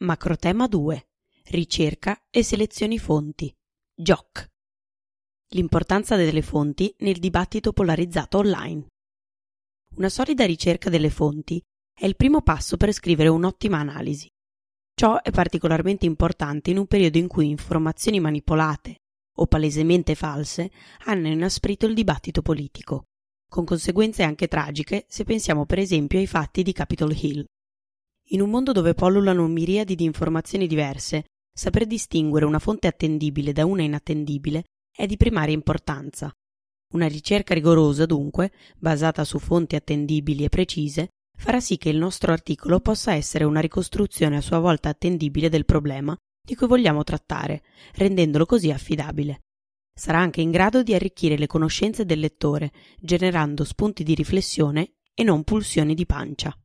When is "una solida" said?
9.94-10.44